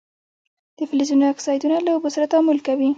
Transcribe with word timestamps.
د 0.77 0.79
فلزونو 0.89 1.25
اکسایدونه 1.33 1.75
له 1.85 1.89
اوبو 1.93 2.09
سره 2.15 2.25
تعامل 2.31 2.57
کوي. 2.67 2.89